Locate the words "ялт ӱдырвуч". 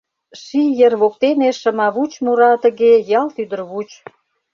3.19-3.89